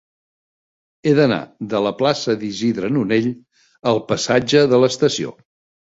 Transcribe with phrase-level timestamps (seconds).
[1.05, 1.37] He d'anar
[1.73, 3.31] de la plaça d'Isidre Nonell
[3.93, 5.37] al passatge de l'Estació.